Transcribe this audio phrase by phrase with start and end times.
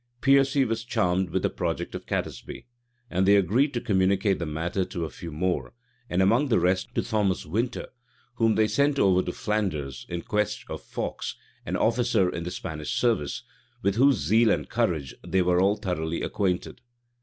[0.15, 2.65] [*] Piercy was charmed with this project of Catesby;
[3.11, 5.75] and they agreed to communicate the matter to a few more,
[6.09, 7.85] and among the rest to Thomas Winter,
[8.37, 11.35] whom they sent over to Flanders in quest of Fawkes,
[11.67, 13.43] an officer in the Spanish service,
[13.83, 16.81] with whose zeal and courage they were all thoroughly acquainted.